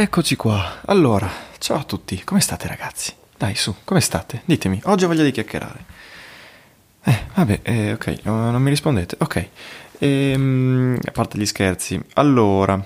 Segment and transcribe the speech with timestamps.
[0.00, 0.82] Eccoci qua.
[0.84, 3.12] Allora, ciao a tutti, come state ragazzi?
[3.36, 4.42] Dai, su, come state?
[4.44, 5.84] Ditemi, oggi ho voglia di chiacchierare.
[7.02, 9.16] Eh, vabbè, eh, ok, no, non mi rispondete.
[9.18, 9.48] Ok,
[9.98, 12.00] ehm, a parte gli scherzi.
[12.14, 12.80] Allora,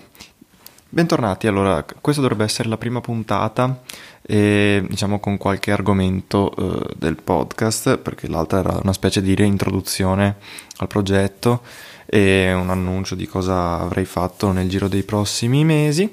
[0.89, 1.47] bentornati.
[1.47, 3.83] Allora, questa dovrebbe essere la prima puntata,
[4.23, 10.37] eh, diciamo con qualche argomento eh, del podcast, perché l'altra era una specie di reintroduzione
[10.79, 11.61] al progetto
[12.07, 16.11] e un annuncio di cosa avrei fatto nel giro dei prossimi mesi.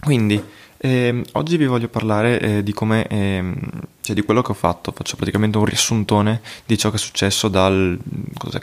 [0.00, 0.42] Quindi,
[0.78, 3.54] ehm, oggi vi voglio parlare eh, di come, ehm,
[4.00, 7.48] cioè di quello che ho fatto, faccio praticamente un riassuntone di ciò che è successo
[7.48, 7.98] dal,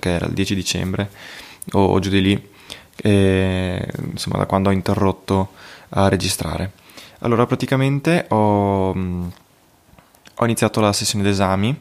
[0.02, 1.09] era, il 10 dicembre
[1.74, 2.50] o, o giù di lì,
[2.96, 5.52] eh, insomma da quando ho interrotto
[5.90, 6.72] a registrare.
[7.20, 11.80] Allora, praticamente ho, ho iniziato la sessione d'esami,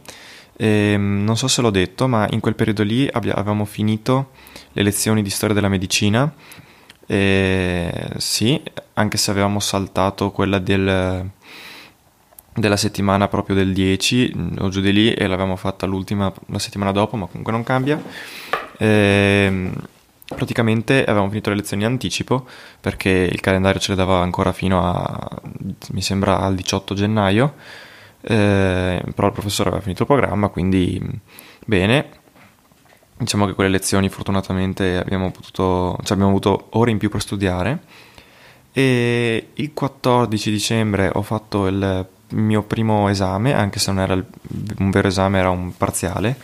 [0.59, 4.31] e, non so se l'ho detto, ma in quel periodo lì avevamo finito
[4.73, 6.31] le lezioni di storia della medicina
[7.07, 8.61] e sì,
[8.95, 11.31] anche se avevamo saltato quella del,
[12.55, 16.93] della settimana proprio del 10 o giù di lì e l'avevamo fatta l'ultima la settimana
[16.93, 18.03] dopo, ma comunque non cambia.
[18.79, 19.71] E,
[20.27, 22.47] praticamente avevamo finito le lezioni in anticipo
[22.81, 25.41] perché il calendario ce le dava ancora fino a
[25.93, 27.55] mi sembra al 18 gennaio.
[28.29, 31.01] Eh, però il professore aveva finito il programma, quindi
[31.65, 32.25] bene
[33.17, 37.81] diciamo che quelle lezioni fortunatamente abbiamo potuto, cioè abbiamo avuto ore in più per studiare.
[38.73, 44.91] E il 14 dicembre ho fatto il mio primo esame, anche se non era un
[44.91, 46.39] vero esame, era un parziale.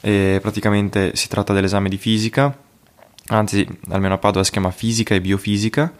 [0.00, 2.56] E praticamente si tratta dell'esame di fisica,
[3.26, 5.92] anzi almeno a Padova si chiama fisica e biofisica,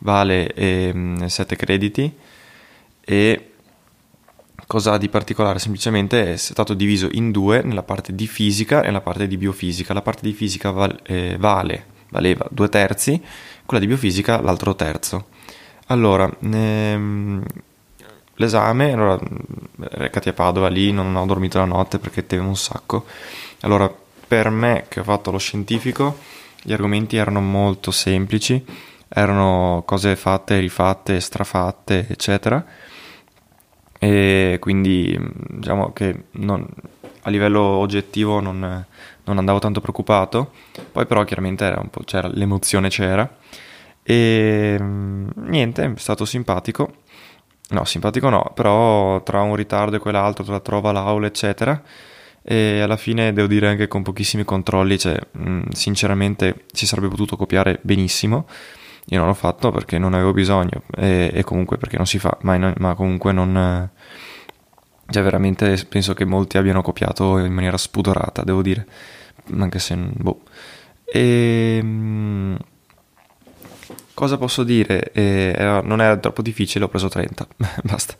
[0.00, 2.12] vale eh, 7 crediti.
[3.00, 3.47] E
[4.68, 5.58] Cosa di particolare?
[5.60, 9.94] Semplicemente è stato diviso in due nella parte di fisica e nella parte di biofisica.
[9.94, 13.18] La parte di fisica val- eh, vale, valeva due terzi,
[13.64, 15.28] quella di biofisica l'altro terzo.
[15.86, 17.42] Allora, ehm,
[18.34, 19.18] l'esame, allora,
[19.76, 23.06] recati a Padova, lì non ho dormito la notte perché temevo un sacco.
[23.60, 23.90] Allora,
[24.28, 26.18] per me che ho fatto lo scientifico,
[26.62, 28.62] gli argomenti erano molto semplici,
[29.08, 32.62] erano cose fatte, rifatte, strafatte, eccetera
[33.98, 36.66] e quindi diciamo che non,
[37.22, 38.84] a livello oggettivo non,
[39.24, 40.52] non, andavo tanto preoccupato,
[40.92, 43.36] poi però chiaramente c'era, l'emozione c'era.
[44.02, 46.94] E niente, è stato simpatico,
[47.70, 51.82] no simpatico no, però tra un ritardo e quell'altro, tra la trova, l'aula eccetera
[52.50, 55.18] e alla fine devo dire anche con pochissimi controlli, cioè
[55.72, 58.46] sinceramente si sarebbe potuto copiare benissimo
[59.10, 62.36] io non l'ho fatto perché non avevo bisogno e, e comunque perché non si fa,
[62.42, 63.90] ma, ma comunque non...
[65.10, 68.86] Cioè veramente penso che molti abbiano copiato in maniera spudorata, devo dire,
[69.58, 69.96] anche se...
[69.96, 70.42] Boh.
[71.04, 71.82] E,
[74.18, 75.12] cosa posso dire?
[75.12, 77.46] Eh, non era troppo difficile, ho preso 30,
[77.84, 78.14] basta.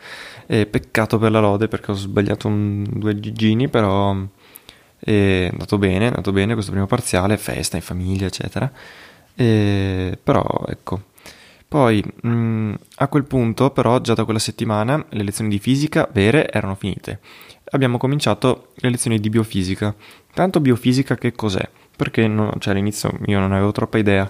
[0.47, 4.17] E peccato per la lode perché ho sbagliato un, due gigini, però
[5.01, 8.71] è andato bene, è andato bene questo primo parziale, festa in famiglia, eccetera.
[9.41, 11.03] E, però ecco.
[11.69, 16.09] Poi mh, mm, a quel punto, però, già da quella settimana le lezioni di fisica
[16.13, 17.21] vere erano finite.
[17.71, 19.95] Abbiamo cominciato le lezioni di biofisica.
[20.35, 21.69] Tanto biofisica che cos'è?
[21.95, 24.29] Perché no, cioè, all'inizio io non avevo troppa idea.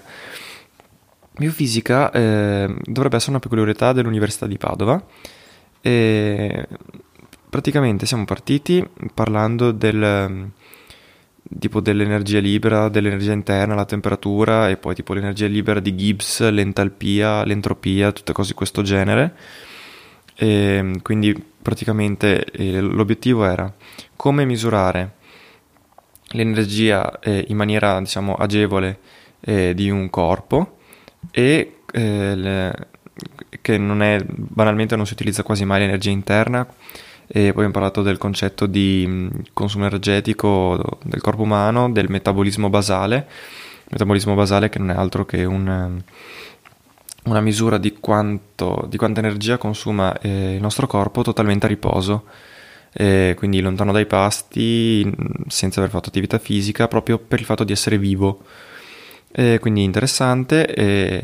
[1.37, 5.03] biofisica eh, dovrebbe essere una peculiarità dell'Università di Padova
[5.81, 6.67] e
[7.49, 10.51] praticamente siamo partiti parlando del
[11.59, 17.43] tipo dell'energia libera, dell'energia interna, la temperatura e poi tipo l'energia libera di Gibbs, l'entalpia,
[17.43, 19.33] l'entropia, tutte cose di questo genere.
[20.35, 23.71] E quindi praticamente eh, l'obiettivo era
[24.15, 25.15] come misurare
[26.31, 28.99] l'energia eh, in maniera diciamo agevole
[29.41, 30.77] eh, di un corpo
[31.31, 31.73] e
[33.61, 36.67] che non è banalmente non si utilizza quasi mai l'energia interna
[37.31, 42.69] e poi abbiamo parlato del concetto di mm, consumo energetico del corpo umano, del metabolismo
[42.71, 43.27] basale,
[43.89, 46.01] metabolismo basale che non è altro che un,
[47.25, 52.25] una misura di, quanto, di quanta energia consuma eh, il nostro corpo totalmente a riposo,
[52.93, 55.07] eh, quindi lontano dai pasti,
[55.47, 58.43] senza aver fatto attività fisica, proprio per il fatto di essere vivo.
[59.31, 61.21] Eh, quindi interessante e,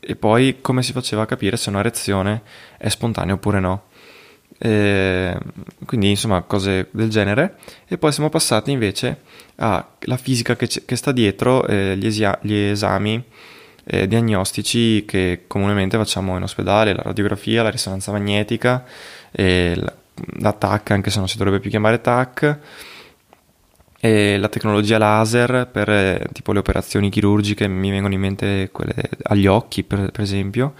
[0.00, 2.42] e, poi come si faceva a capire se una reazione
[2.78, 3.82] è spontanea oppure no.
[4.64, 5.36] Eh,
[5.86, 7.56] quindi insomma cose del genere.
[7.88, 9.22] E poi siamo passati invece
[9.56, 13.22] alla fisica che, che sta dietro eh, gli, esia- gli, esami
[13.84, 18.84] eh, diagnostici che comunemente facciamo in ospedale, la radiografia, la risonanza magnetica,
[19.32, 19.94] la,
[20.38, 22.58] la TAC anche se non si dovrebbe più chiamare TAC
[24.02, 29.46] la tecnologia laser per eh, tipo le operazioni chirurgiche mi vengono in mente quelle agli
[29.46, 30.74] occhi per, per esempio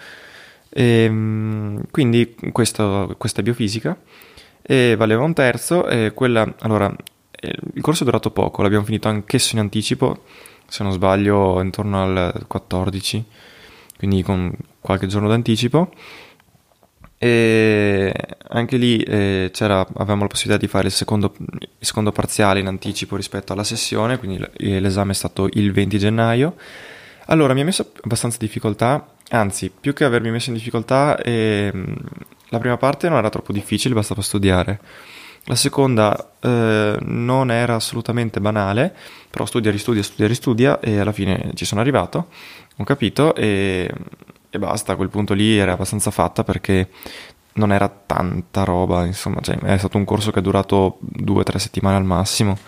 [0.73, 3.97] e, ehm, quindi questo, questa è biofisica
[4.63, 5.85] e valeva un terzo
[6.15, 6.95] quella, allora,
[7.31, 10.25] eh, il corso è durato poco, l'abbiamo finito anch'esso in anticipo,
[10.67, 13.25] se non sbaglio intorno al 14,
[13.99, 15.91] quindi con qualche giorno d'anticipo.
[17.19, 18.13] E
[18.49, 23.15] anche lì eh, avevamo la possibilità di fare il secondo, il secondo, parziale in anticipo
[23.15, 26.57] rispetto alla sessione, quindi l'esame è stato il 20 gennaio.
[27.27, 31.97] Allora mi ha messo abbastanza difficoltà Anzi, più che avermi messo in difficoltà, ehm,
[32.51, 34.79] la prima parte non era troppo difficile, bastava studiare.
[35.45, 38.95] La seconda eh, non era assolutamente banale,
[39.31, 42.29] però studia, ristudia, studia, ristudia e alla fine ci sono arrivato,
[42.77, 43.91] ho capito e,
[44.51, 46.91] e basta, a quel punto lì era abbastanza fatta perché
[47.55, 51.43] non era tanta roba, insomma, cioè, è stato un corso che è durato due o
[51.43, 52.59] tre settimane al massimo,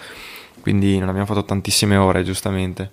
[0.63, 2.91] quindi non abbiamo fatto tantissime ore, giustamente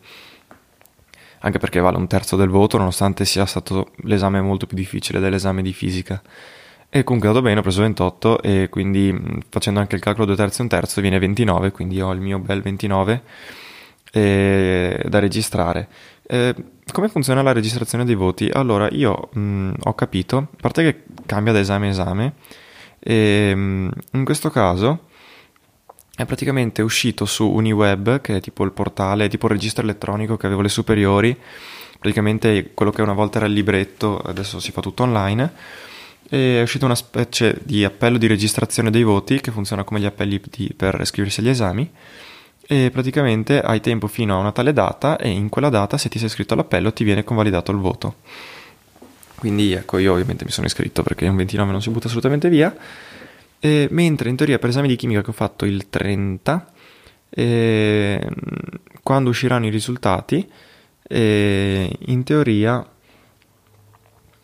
[1.41, 5.61] anche perché vale un terzo del voto, nonostante sia stato l'esame molto più difficile dell'esame
[5.61, 6.21] di fisica.
[6.89, 9.17] E comunque è andato bene, ho preso 28 e quindi
[9.49, 12.37] facendo anche il calcolo 2 terzi e un terzo viene 29, quindi ho il mio
[12.39, 13.21] bel 29
[14.11, 15.87] eh, da registrare.
[16.27, 16.53] Eh,
[16.91, 18.49] come funziona la registrazione dei voti?
[18.51, 22.33] Allora, io mh, ho capito, a parte che cambia da esame a esame,
[22.99, 25.07] e, mh, in questo caso
[26.21, 30.45] è praticamente uscito su Uniweb, che è tipo il portale, tipo il registro elettronico che
[30.45, 31.35] avevo le superiori,
[31.99, 35.51] praticamente quello che una volta era il libretto, adesso si fa tutto online,
[36.29, 40.41] è uscito una specie di appello di registrazione dei voti che funziona come gli appelli
[40.49, 41.91] di, per iscriversi agli esami.
[42.65, 46.17] E praticamente hai tempo fino a una tale data e in quella data se ti
[46.17, 48.15] sei iscritto all'appello ti viene convalidato il voto.
[49.35, 52.73] Quindi ecco io ovviamente mi sono iscritto perché un 29 non si butta assolutamente via
[53.63, 56.73] e, mentre in teoria per esami di chimica che ho fatto il 30,
[57.29, 58.27] e,
[59.03, 60.49] quando usciranno i risultati,
[61.03, 62.83] e, in teoria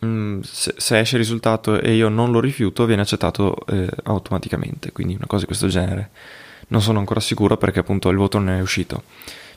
[0.06, 4.92] mm, se, se, esce il risultato e io non lo rifiuto viene accettato eh, automaticamente,
[4.92, 6.10] quindi una cosa di questo genere.
[6.68, 9.02] Non sono ancora sicuro perché appunto il voto non è uscito.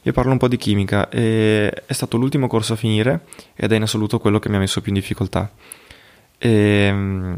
[0.03, 3.83] Io parlo un po' di chimica è stato l'ultimo corso a finire ed è in
[3.83, 5.51] assoluto quello che mi ha messo più in difficoltà.
[6.39, 7.35] E,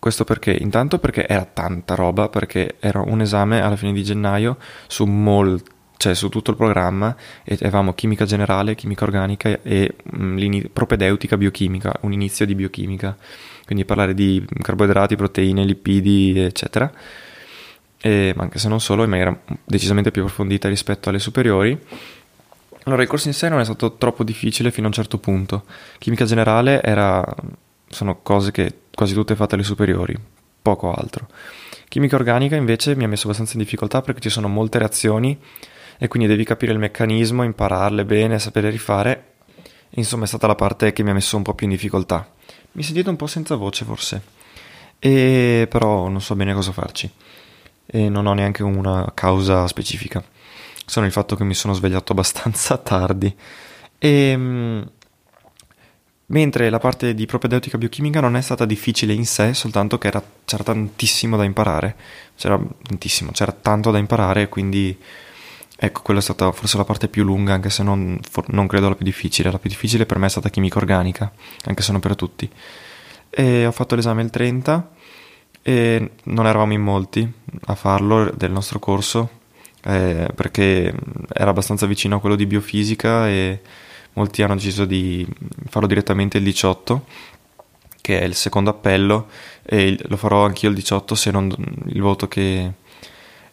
[0.00, 0.56] questo perché?
[0.58, 5.62] Intanto perché era tanta roba, perché era un esame alla fine di gennaio su, mol-
[5.98, 7.14] cioè su tutto il programma
[7.44, 13.14] e avevamo chimica generale, chimica organica e mh, propedeutica biochimica, un inizio di biochimica,
[13.66, 16.90] quindi parlare di carboidrati, proteine, lipidi, eccetera.
[18.00, 21.78] E, ma anche se non solo, in maniera decisamente più approfondita rispetto alle superiori.
[22.84, 25.64] Allora, il corso in sé non è stato troppo difficile fino a un certo punto.
[25.98, 27.22] Chimica generale era,
[27.86, 30.14] sono cose che quasi tutte fatte alle superiori,
[30.60, 31.26] poco altro.
[31.88, 35.40] Chimica organica invece mi ha messo abbastanza in difficoltà perché ci sono molte reazioni
[35.96, 39.36] e quindi devi capire il meccanismo, impararle bene, sapere rifare.
[39.94, 42.30] Insomma, è stata la parte che mi ha messo un po' più in difficoltà.
[42.72, 44.22] Mi sentite un po' senza voce forse,
[44.98, 47.10] e però non so bene cosa farci
[47.86, 50.22] e non ho neanche una causa specifica.
[50.84, 53.34] Sono il fatto che mi sono svegliato abbastanza tardi
[53.96, 54.90] e ehm,
[56.30, 60.22] mentre la parte di propedeutica biochimica non è stata difficile in sé, soltanto che era,
[60.44, 61.96] c'era tantissimo da imparare,
[62.36, 64.96] c'era tantissimo, c'era tanto da imparare, quindi
[65.76, 68.88] ecco, quella è stata forse la parte più lunga, anche se non, for- non credo
[68.88, 69.50] la più difficile.
[69.50, 71.32] La più difficile per me è stata chimica organica,
[71.64, 72.48] anche se non per tutti.
[73.30, 74.90] E ho fatto l'esame il 30
[75.62, 77.32] e non eravamo in molti
[77.66, 79.30] a farlo del nostro corso,
[79.84, 80.94] eh, perché
[81.32, 83.60] era abbastanza vicino a quello di biofisica e
[84.14, 85.26] molti hanno deciso di
[85.68, 87.04] farlo direttamente il 18
[88.00, 89.28] che è il secondo appello
[89.62, 91.54] e lo farò anch'io il 18 se non
[91.86, 92.72] il voto che,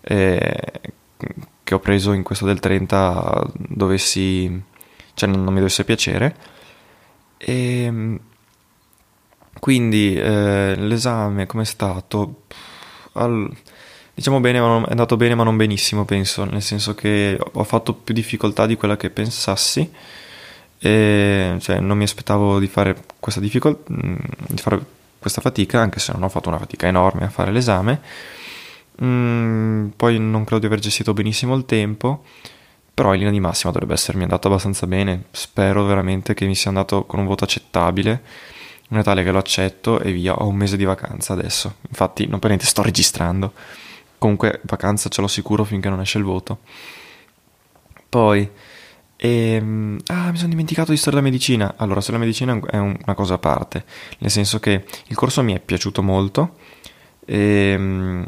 [0.01, 0.71] eh,
[1.63, 4.63] che ho preso in questo del 30 dovessi
[5.17, 6.35] cioè non, non mi dovesse piacere.
[7.37, 8.19] E ehm,
[9.59, 12.43] quindi eh, l'esame come è stato?
[13.13, 13.51] Al,
[14.13, 17.63] diciamo bene ma non, è andato bene ma non benissimo penso nel senso che ho
[17.63, 19.91] fatto più difficoltà di quella che pensassi
[20.79, 24.15] e cioè, non mi aspettavo di fare questa difficoltà mm,
[24.47, 24.79] di fare
[25.19, 28.01] questa fatica anche se non ho fatto una fatica enorme a fare l'esame.
[29.03, 32.23] Mm, poi non credo di aver gestito benissimo il tempo
[32.97, 35.25] però in linea di massima dovrebbe essermi andato abbastanza bene.
[35.29, 38.23] Spero veramente che mi sia andato con un voto accettabile
[38.89, 40.33] in tale che lo accetto e via.
[40.33, 41.75] Ho un mese di vacanza adesso.
[41.89, 43.53] Infatti non per niente sto registrando.
[44.17, 46.61] Comunque vacanza ce l'ho sicuro finché non esce il voto.
[48.09, 48.49] Poi
[49.17, 51.73] e, ehm, ah, mi sono dimenticato di storia della medicina.
[51.77, 53.83] Allora, storia della medicina è una cosa a parte,
[54.19, 56.55] nel senso che il corso mi è piaciuto molto,
[57.25, 57.35] e,
[57.75, 58.25] ehm,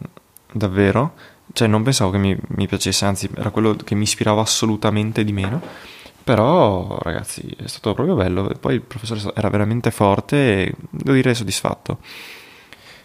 [0.52, 1.14] davvero,
[1.54, 5.32] cioè non pensavo che mi, mi, piacesse, anzi era quello che mi ispirava assolutamente di
[5.32, 5.62] meno,
[6.24, 11.14] però ragazzi è stato proprio bello, e poi il professore era veramente forte e devo
[11.14, 12.00] dire soddisfatto.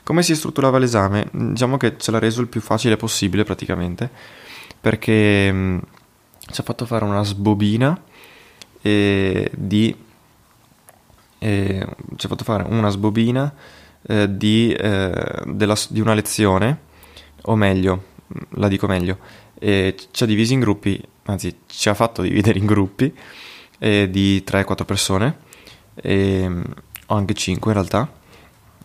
[0.03, 1.29] Come si strutturava l'esame?
[1.33, 4.11] Diciamo che ce l'ha reso il più facile possibile praticamente,
[4.81, 5.81] perché
[6.51, 8.01] ci ha fatto fare una sbobina
[8.83, 9.97] eh, di
[11.39, 11.87] eh,
[12.17, 13.53] ci ha fatto fare una sbobina
[14.07, 16.79] eh, di, eh, della, di, una lezione
[17.43, 18.13] o meglio
[18.51, 19.19] la dico meglio
[19.59, 23.15] ci ha divisi in gruppi anzi ci ha fatto dividere in gruppi
[23.79, 25.37] eh, di 3-4 persone
[27.07, 28.13] o anche 5 in realtà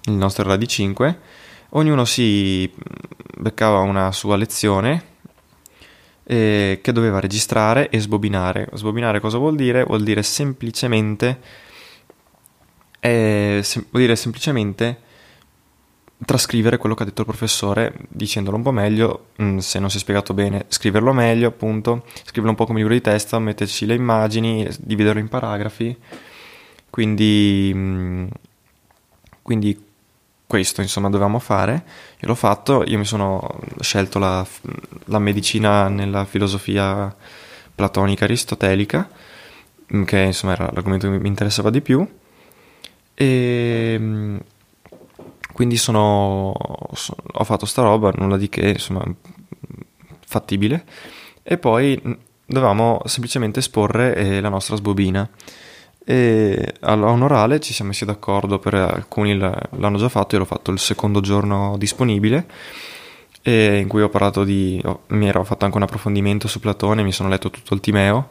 [0.03, 1.19] il nostro era di 5
[1.69, 2.71] ognuno si
[3.37, 5.08] beccava una sua lezione
[6.29, 8.69] eh, che doveva registrare e sbobinare.
[8.73, 9.83] Sbobinare cosa vuol dire?
[9.83, 11.39] Vuol dire semplicemente,
[12.99, 14.99] eh, sem- vuol dire semplicemente
[16.23, 19.89] trascrivere quello che ha detto il professore dicendolo un po' meglio, mh, mm, se non
[19.89, 23.87] si è spiegato bene, scriverlo meglio, appunto, scriverlo un po' come libro di testo, metterci
[23.87, 25.97] le immagini, dividerlo in paragrafi.
[26.91, 28.27] Quindi, mh, mm,
[29.41, 29.88] quindi
[30.49, 31.83] questo insomma dovevamo fare,
[32.19, 34.43] io l'ho fatto, io mi sono scelto la,
[35.05, 37.15] la medicina nella filosofia
[37.75, 39.07] platonica aristotelica,
[39.93, 42.03] mm, che insomma era l'argomento che mi interessava di più,
[43.13, 44.37] e mm,
[45.53, 46.51] quindi sono,
[46.93, 49.03] sono, ho fatto sta roba, nulla di che, insomma,
[50.25, 50.83] fattibile,
[51.43, 52.11] e poi mm,
[52.47, 55.29] dovevamo semplicemente esporre eh, la nostra sbobina
[56.11, 60.47] e a un orale ci siamo messi d'accordo per alcuni l'hanno già fatto io l'ho
[60.47, 62.47] fatto il secondo giorno disponibile
[63.43, 67.29] in cui ho parlato di mi ero fatto anche un approfondimento su Platone mi sono
[67.29, 68.29] letto tutto il Timeo.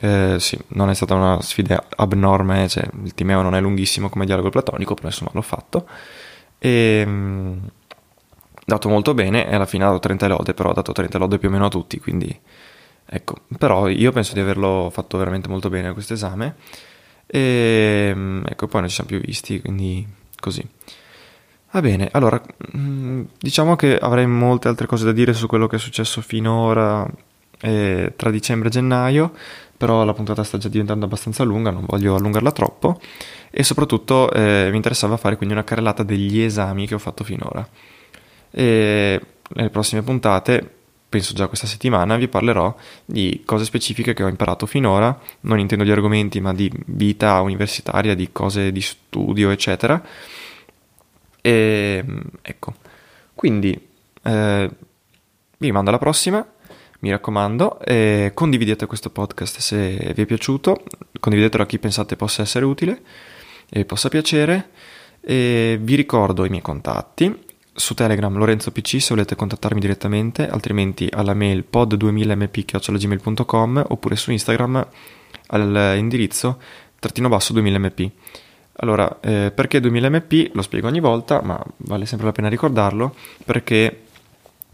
[0.00, 4.24] Eh, sì, non è stata una sfida abnorme cioè, il Timeo non è lunghissimo come
[4.24, 5.86] dialogo platonico però insomma l'ho fatto.
[6.58, 7.70] E mh,
[8.64, 11.38] dato molto bene e alla fine ha dato 30 lode però ho dato 30 lode
[11.38, 12.40] più o meno a tutti quindi
[13.06, 16.56] Ecco, però io penso di averlo fatto veramente molto bene questo esame
[17.26, 20.06] e mm, ecco, poi non ci siamo più visti, quindi
[20.40, 20.66] così.
[21.70, 22.40] Va bene, allora,
[22.76, 27.08] mm, diciamo che avrei molte altre cose da dire su quello che è successo finora
[27.60, 29.32] eh, tra dicembre e gennaio,
[29.76, 33.00] però la puntata sta già diventando abbastanza lunga, non voglio allungarla troppo
[33.50, 37.66] e soprattutto eh, mi interessava fare quindi una carrellata degli esami che ho fatto finora.
[38.50, 40.73] E nelle prossime puntate
[41.14, 45.84] penso già questa settimana, vi parlerò di cose specifiche che ho imparato finora, non intendo
[45.84, 50.04] di argomenti, ma di vita universitaria, di cose di studio, eccetera.
[51.40, 52.04] E
[52.42, 52.74] ecco,
[53.32, 53.80] quindi
[54.24, 54.70] eh,
[55.58, 56.44] vi mando alla prossima,
[56.98, 60.82] mi raccomando, eh, condividete questo podcast se vi è piaciuto,
[61.20, 63.02] condividetelo a chi pensate possa essere utile
[63.68, 64.70] e possa piacere.
[65.20, 67.32] E vi ricordo i miei contatti,
[67.74, 74.86] su Telegram Lorenzo PC se volete contattarmi direttamente, altrimenti alla mail pod2000mp.gmail.com oppure su Instagram
[75.48, 76.58] all'indirizzo
[76.98, 78.10] trattino basso 2000mp.
[78.76, 80.50] Allora, eh, perché 2000mp?
[80.54, 83.14] Lo spiego ogni volta, ma vale sempre la pena ricordarlo,
[83.44, 84.04] perché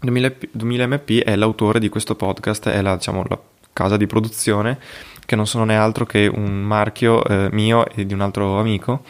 [0.03, 3.37] 2000mp è l'autore di questo podcast, è la, diciamo, la
[3.73, 4.79] casa di produzione,
[5.25, 9.03] che non sono né altro che un marchio eh, mio e di un altro amico,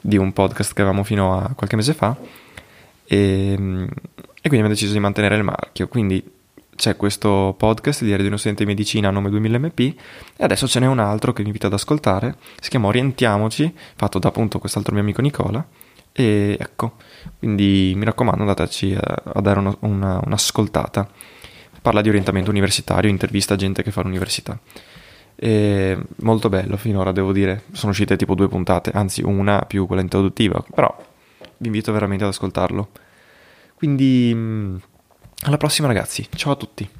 [0.00, 2.16] di un podcast che avevamo fino a qualche mese fa,
[3.12, 3.88] e, e quindi
[4.42, 5.88] abbiamo deciso di mantenere il marchio.
[5.88, 6.24] Quindi
[6.76, 9.94] c'è questo podcast, Diario di uno studente di medicina a nome 2000mp,
[10.36, 14.20] e adesso ce n'è un altro che vi invito ad ascoltare, si chiama Orientiamoci, fatto
[14.20, 15.66] da appunto quest'altro mio amico Nicola,
[16.12, 16.94] e ecco,
[17.40, 21.08] quindi mi raccomando andateci a, a dare uno, una, un'ascoltata.
[21.82, 24.56] Parla di orientamento universitario, intervista gente che fa l'università.
[25.34, 27.64] E molto bello finora, devo dire.
[27.72, 31.08] Sono uscite tipo due puntate, anzi una più quella introduttiva, però
[31.60, 32.90] vi invito veramente ad ascoltarlo.
[33.74, 34.76] Quindi mm,
[35.44, 36.99] alla prossima ragazzi, ciao a tutti.